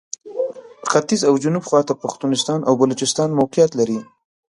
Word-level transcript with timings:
ختیځ 0.89 1.21
او 1.29 1.33
جنوب 1.43 1.63
خواته 1.69 1.93
پښتونستان 2.01 2.59
او 2.67 2.73
بلوچستان 2.81 3.29
موقعیت 3.39 3.71
لري. 3.79 3.99